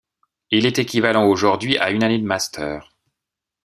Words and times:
Il 0.49 0.65
est 0.65 0.79
équivalent 0.79 1.27
aujourd'hui 1.27 1.77
à 1.77 1.91
une 1.91 2.01
année 2.01 2.17
de 2.17 2.25
Master. 2.25 2.91